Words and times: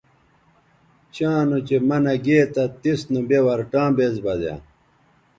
چاں 1.13 1.39
نوچہء 1.49 1.79
منع 1.89 2.15
گے 2.25 2.39
تھا 2.53 2.63
تس 2.81 2.99
نوبے 3.13 3.39
ورٹاں 3.45 3.89
بیز 3.97 4.15
بزیاں 4.23 4.59